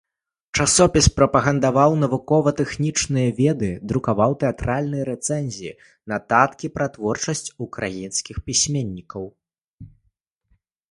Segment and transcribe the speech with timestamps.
[0.63, 5.77] Часопіс прапагандаваў навукова-тэхнічныя веды, друкаваў тэатральныя рэцэнзіі,
[6.13, 9.23] нататкі пра творчасць украінскіх пісьменнікаў.